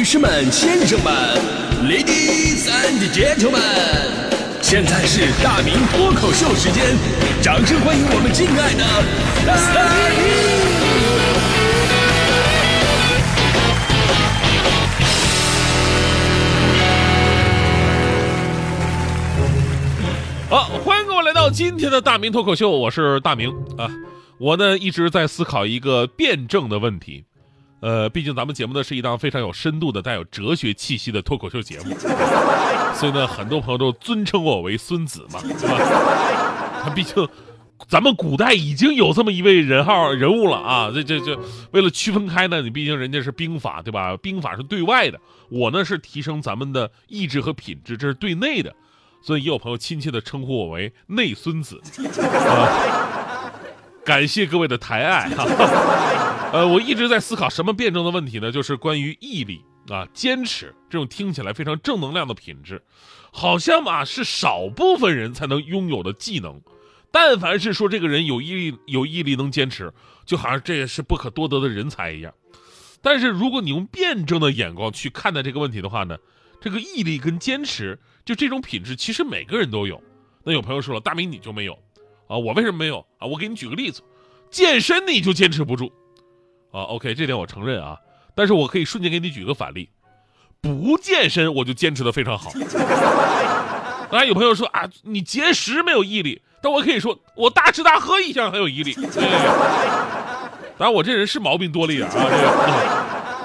[0.00, 1.12] 女士们、先生们
[1.84, 3.60] ，Ladies and Gentlemen，
[4.62, 6.96] 现在是大明脱口秀时间，
[7.42, 8.82] 掌声欢迎我们敬爱的
[9.44, 9.52] 大
[20.48, 20.48] 明！
[20.48, 23.90] 好，欢迎各位来到今天的大明脱口秀，我是大明啊。
[24.38, 27.24] 我呢一直在思考一个辩证的问题，
[27.80, 31.96] 呃，毕竟咱们节目呢是一档非常有深度的、带有哲学气息的脱口秀节目，
[32.94, 36.90] 所以呢，很多朋友都尊称我为孙子嘛，是吧？
[36.94, 37.26] 毕竟
[37.88, 41.38] 咱们古代已经有这么一位人号人物了啊，这这这，
[41.70, 44.16] 为了区分开呢，你毕竟人家是兵法，对吧？
[44.18, 45.18] 兵法是对外的，
[45.48, 48.74] 我呢是提升咱们的意志和品质，这是对内的。
[49.22, 51.78] 所以也有朋友亲切地称呼我为“内孙子”，
[52.24, 53.29] 啊，
[54.04, 55.44] 感谢各位的抬爱哈。
[56.52, 58.50] 呃，我一直在思考什么辩证的问题呢？
[58.50, 62.82] 就是关于毅力啊、坚持这种听起来非常正能量的品质，
[63.32, 66.60] 好像嘛是少部分人才能拥有的技能。
[67.12, 69.92] 但凡是说这个人有毅力、有毅力能坚持，
[70.24, 72.32] 就好像这也是不可多得的人才一样。
[73.02, 76.16] 但是如果你用辩证的眼光去看待这个问题的话呢，
[76.60, 77.98] 这个毅力跟坚持。
[78.22, 80.00] 就这种品质，其实每个人都有。
[80.44, 81.76] 那有朋友说了，大明你就没有
[82.30, 82.38] 啊？
[82.38, 83.26] 我为什么没有啊？
[83.26, 84.00] 我给你举个例子，
[84.50, 85.92] 健身你就坚持不住
[86.70, 87.98] 啊？OK，这点我承认啊。
[88.34, 89.90] 但是我可以瞬间给你举个反例，
[90.60, 92.52] 不健身我就坚持的非常好。
[94.10, 98.94] 当然有朋友说啊，你节食没有毅力，但我可以说我大吃大喝一下很有毅力。
[100.78, 102.14] 当然我这人是毛病多了一点啊。
[102.14, 102.99] 这个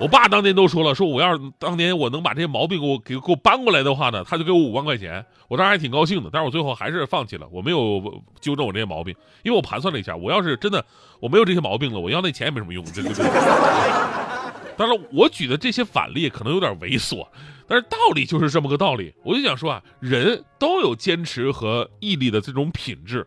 [0.00, 5.24] 我爸当年都说了，说我要是当年我能把这些毛病给我给给我搬过来的话呢，他就给我五万块钱。
[5.46, 10.82] 我当时还挺高兴的，但是我最后还是放弃了，我没有纠正我这些毛病，因为我盘算了一下，我要是真的
[11.20, 13.24] 我没有这些毛病了，我要那钱也没什么用，对对对？
[14.78, 17.26] 当然，我举的这些反例可能有点猥琐，
[17.68, 19.12] 但是道理就是这么个道理。
[19.22, 23.26] 我就想说啊，人都有坚持和毅力的这种品质，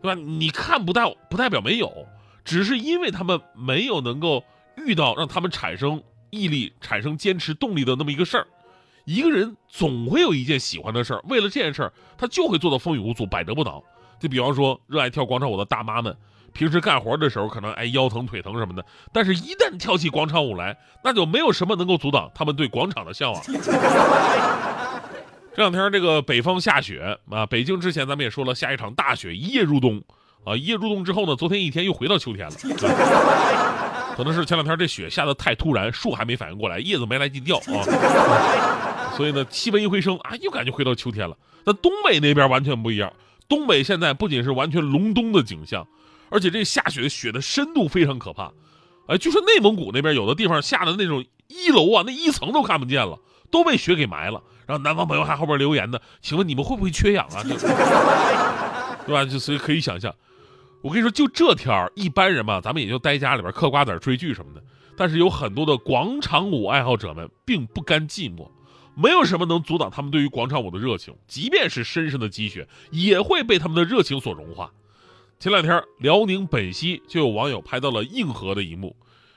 [0.00, 0.20] 对吧？
[0.20, 2.06] 你看不到不代表没有，
[2.44, 4.44] 只是因为他们没有能够。
[4.76, 8.46] 遇到让他们产生毅力、产生坚持动力的那么一个事儿，
[9.04, 13.82] 一个人总会有一件喜欢的事儿，为了这件事儿，他就会做到风雨无阻、百折不挠。
[14.18, 16.16] 就比方说，热爱跳广场舞的大妈们，
[16.52, 23.42] 平时干活的时候可能哎腰疼、腿疼什么的，但是一旦跳起广场舞来，那就没有什么能够阻挡他们对广场的向往。
[25.54, 30.02] 这两天这个北方下雪啊，北京之前咱们也说了，下一场大雪，一夜入冬
[30.44, 32.52] 啊，一夜入冬之后呢，昨天一天又回到秋天了。
[34.16, 37.82] 可能是前两天这雪下的太突然，树还没反应过来，叶子没来及掉啊，
[39.16, 41.36] 所以呢，气温一回升啊，又感觉回到秋天了。
[41.64, 43.12] 那东北那边完全不一样，
[43.48, 45.86] 东北现在不仅是完全隆冬的景象，
[46.30, 48.52] 而且这下雪的雪的深度非常可怕。
[49.06, 53.18] 哎，就说内蒙古那边有的地方下的那种一楼啊，那一层都看不见了，
[53.50, 54.40] 都被雪给埋了。
[54.66, 57.42] 然后南方朋友还后边留言呢，请问你们会不会缺氧啊？
[59.04, 59.24] 对吧？
[59.24, 60.14] 就所以可以想象。
[60.84, 64.62] 我跟你说，就这天儿，一般人嘛，咱们也就待家里边嗑瓜子、追剧什么的。
[64.94, 68.50] 但是有很多的广场舞爱好者们并不甘寂寞，
[68.94, 71.16] 没有什么能阻挡他们对于广场舞的热情。
[71.26, 74.70] 即便是深深的积雪，也会被他们的热情所融化。
[75.40, 78.94] 前两天，辽宁本溪就有网友拍到了硬核的一幕：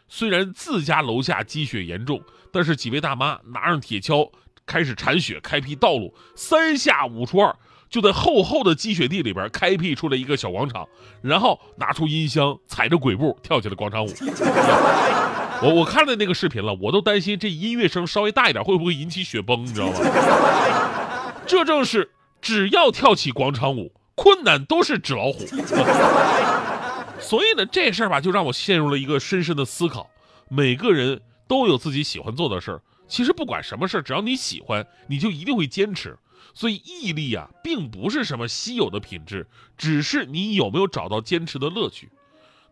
[0.09, 2.21] 虽然自家楼下积雪严重，
[2.51, 4.29] 但是几位大妈拿上铁锹
[4.65, 7.55] 开始铲雪，开辟道路，三下五除二。
[7.89, 10.87] 就在厚厚的积雪地里边开辟出了一个小广场，
[11.21, 14.09] 然后拿出音箱，踩着鬼步跳起了广场舞。
[15.63, 19.99] 我我看了那个视频了，我都担心这音乐声稍微大一点会不会引起雪崩，你知道吗？
[21.47, 22.11] 这正是
[22.41, 25.39] 只要跳起广场舞，困难都是纸老虎。
[27.19, 30.09] 所以呢，这事儿吧，就让我陷入了一个深深的思考。
[30.49, 36.15] 每个人都有自己喜欢做的事儿，其实不管什么事儿，只要你喜欢，你就一定会坚持。
[36.53, 42.09] 所以毅力啊，并不是什么稀有的品质，只是你有没有找到坚持的乐趣。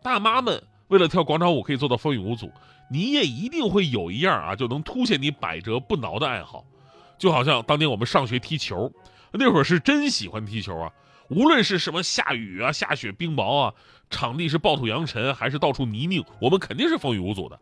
[0.02, 2.52] 大妈们为了跳广场舞可以做到风雨无阻，
[2.92, 6.66] 你也一定会有一样啊，就能凸显你百折不挠的爱好。
[7.18, 8.92] 就好像当年我们上学踢球，
[9.31, 10.92] 那会儿是真喜欢踢球啊，
[11.30, 13.74] 无论是什么下雨啊、下雪、冰雹啊，
[14.10, 17.60] 场地是暴土扬尘还是到处泥泞，我们肯定是风雨无阻的。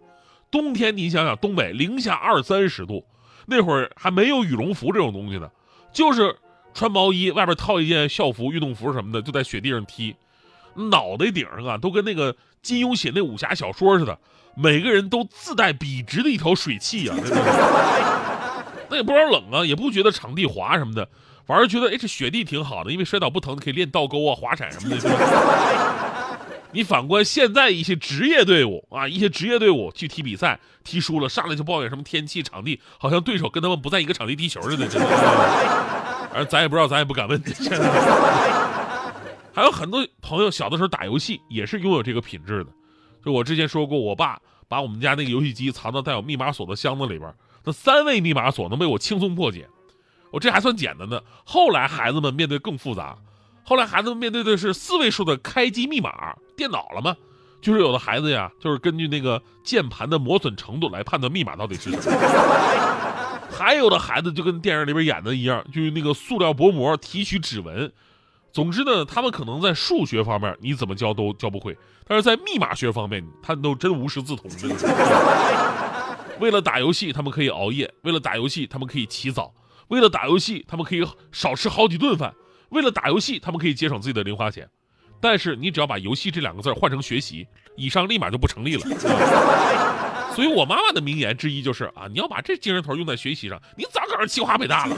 [0.51, 3.05] 冬天你想想，东北零下二三十度，
[3.45, 5.49] 那会儿还没有羽绒服这种东西呢。
[5.93, 6.35] 就是
[6.73, 10.15] 穿毛衣，外边套一件校服、运动服什么的，就在雪地上踢，
[10.73, 14.17] 脑袋顶上啊，都跟那个金庸写那武侠小说似的，
[14.55, 17.15] 每个人都自带笔直的一条水汽啊，
[18.89, 21.07] 那也不知道冷啊，也不觉得场地滑什么的，
[21.45, 24.97] 反而觉得哎这雪地挺好的，因为摔倒不疼，可以练倒钩啊、滑铲什么的。
[26.73, 34.87] 你反观现在一些职业队伍啊，一些职业队伍去踢比赛，踢输了上来就抱怨什么天气、场地，好像对手跟他们不在一个场地踢球似的。
[34.87, 35.07] 真的，
[36.33, 37.41] 而咱也不知道，咱也不敢问。
[39.53, 42.71] 还有很多朋友小的时候打游戏也是拥有这个品质的。
[43.23, 47.31] 就我之前说过，我爸把我们家那个游戏机藏到带有密码锁的箱子里边，
[47.63, 49.67] 那三位密码锁能被我轻松破解。
[50.31, 53.15] 我这还算简单的，后来孩子们面对更复杂。
[53.63, 57.15] 后来孩子们面对的是四位数的开机密码，电脑了吗？
[57.61, 62.17] 就是有的孩子呀，就是根据那个键盘的磨损程度来判断密码到底是什么。
[63.49, 67.91] 还有的孩子就跟电影里边演的一样，就是那个塑料薄膜提取指纹。
[68.51, 74.49] 总之呢，他们可能在数学方面你怎么教都教不会，但是在密码学方面，他都真无师自通。
[76.39, 79.53] 为了打游戏，他们可以熬夜；为了打游戏，他们可以起早；
[79.87, 82.33] 为了打游戏，他们可以少吃好几顿饭。
[82.69, 84.67] 为了打游戏，他们可以节省自己的零花钱，
[85.23, 87.47] 但是你只要把“游戏”这两个字换成“学习”，
[87.77, 88.81] 以上立马就不成立了。
[90.35, 94.97] 所以我妈妈的名言之一就是啊，你要把这精神头用在学习上，你早考上清华北大了。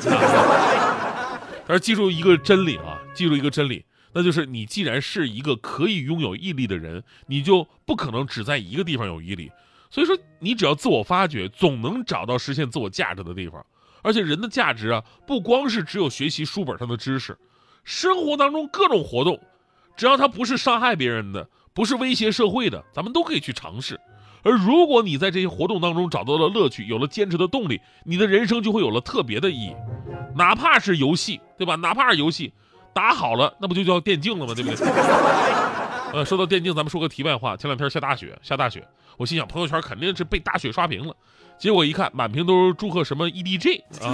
[1.67, 9.51] 但是记住一个真理啊，记住一个真理，那就是你既然是一个可以拥有毅力的人，你就不可能只在一个地方有毅力。
[9.91, 13.63] 所以说，你只要自我发掘，总能找到实现自我价值的地方。
[14.01, 17.37] 而且人的价值啊，不光是只有学习书本上的知识。
[17.83, 19.39] 生活当中各种活动，
[19.95, 23.99] 只要它不是伤害别人的，不是威胁社会的，咱们都可以去尝试。
[24.43, 29.75] 而如果你在这些活动当中找到了乐趣，有了坚持的动力，你的人生就会有了特别的意义。
[30.35, 31.75] 哪怕是游戏，对吧？
[31.75, 32.53] 哪怕是游戏，
[32.93, 34.53] 打好了，那不就叫电竞了吗？
[34.53, 34.85] 对不对？
[36.13, 37.57] 呃，说到电竞，咱们说个题外话。
[37.57, 38.87] 前两天下大雪，下大雪，
[39.17, 41.15] 我心想朋友圈肯定是被大雪刷屏了，
[41.57, 44.13] 结果一看，满屏都是祝贺什么 EDG 啊。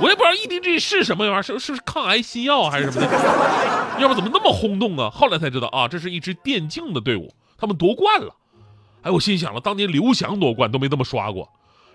[0.00, 4.00] 我也不知道 EDG 是什么玩意儿，是是抗癌新药还是什么的？
[4.00, 5.10] 要不怎么那么轰动啊？
[5.10, 8.34] 后来才知道啊，这是一支电竞的队伍，他们夺冠了。
[9.02, 11.48] 哎，我心想了，当年刘翔夺冠都没这么刷过，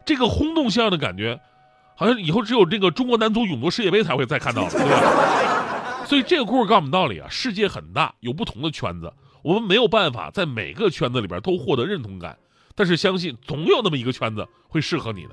[0.05, 1.39] 这个轰动像的感觉，
[1.95, 6.03] 好像以后只有这个中国男足勇夺世界杯才会再看到了，对吧？
[6.05, 9.11] 所以这个故事告诉我们道理啊，世界很大，有不同的圈子，
[9.41, 12.37] 我们没有办法在每个圈子里边都获得认同感，
[12.75, 15.31] 但是相信总有那么一个圈子会适合你的。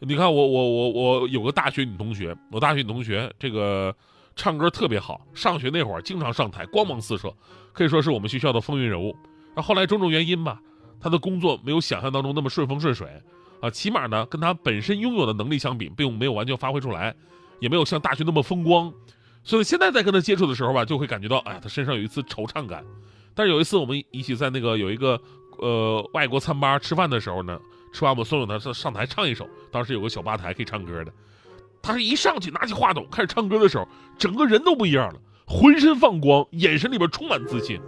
[0.00, 3.92] 你看我我我我有个大学女同学，我大学女同学这个
[4.36, 7.34] 唱歌特别好，上学那会儿经常上台，光芒四射，
[7.72, 9.16] 可以说是我们学校的风云人物。
[9.56, 10.60] 那后来种种原因吧，
[11.00, 13.08] 她的工作没有想象当中那么顺风顺水
[13.60, 17.12] 啊，起码呢跟她本身拥有的能力相比，并没有完全发挥出来，
[17.58, 18.92] 也没有像大学那么风光。
[19.42, 22.84] 所以现在在跟她接触的时候吧，就会感觉到，哎，她身上有一丝惆怅感。
[23.34, 25.20] 但是有一次我们一起在那个有一个
[25.58, 27.58] 呃外国餐吧吃饭的时候呢。
[27.92, 31.12] 吃完我们送他上上台唱一首，当时有个小吧台可以唱歌的，
[31.82, 33.88] 他是一上去拿起话筒开始唱歌的时候，
[34.18, 37.80] 整个人都不一样了，浑身放光，眼神里边充满自信，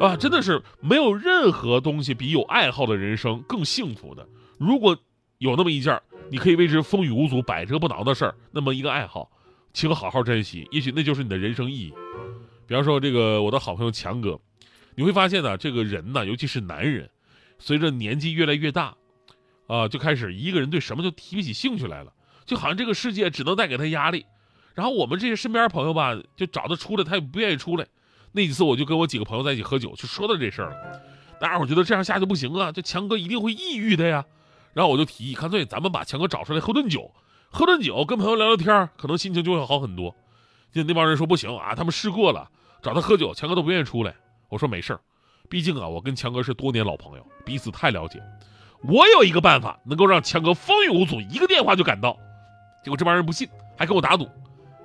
[0.00, 4.26] 啊，真的是没有任何东西比有爱好的人生更幸福的。
[4.58, 4.96] 如果
[5.38, 9.30] 有那么一件你可以为之风雨无阻、百折不挠的事儿，那么一个爱好，
[9.72, 11.94] 请好好珍惜，也许那就是你的人生意义。
[12.66, 14.38] 比方说这个我的好朋友强哥，
[14.94, 17.10] 你会发现呢，这个人呢，尤其是男人，
[17.58, 18.96] 随着年纪越来越大。
[19.66, 22.12] 啊，就开始一个人对什么就提不起兴趣来了，
[22.44, 24.26] 就好像这个世界只能带给他压力。
[24.74, 27.86] 然后我们这些身边朋友吧，就找他出来，他也不愿意出来。
[28.32, 31.02] 那几次我就跟我几个朋友在一起喝酒，就说到这事儿了。
[31.38, 34.24] 大家伙觉得这样下去不行啊，这强哥一定会抑郁的呀。
[34.72, 37.12] 然后我就提议，干脆咱们把强哥找出来喝顿酒，
[37.50, 40.14] 喝顿酒跟朋友聊聊天，可能心情就会好很多。
[40.72, 44.14] 就那帮人说不行啊，他们试过了，找他喝酒，强哥都不愿意出来。
[44.48, 45.00] 我说没事儿，
[45.50, 48.22] 毕竟啊，我跟强哥是多年老朋友，彼此太了解。
[48.88, 52.16] 我有一个办法，能够让强哥风雨无阻，一个电话就赶到。
[52.82, 54.28] 结果这帮人不信，还跟我打赌。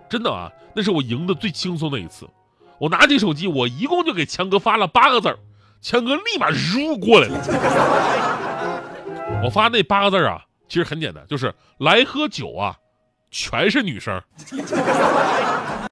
[0.08, 2.30] 真的啊，那是我赢的最轻松的一次。
[2.80, 5.40] 我拿起手机，我一共就给强哥发了八个字儿，
[5.82, 7.44] 强哥立马如过来了。
[9.44, 12.78] 我发那八个字啊，其实很简单，就是来喝酒啊，
[13.32, 14.22] 全是女生。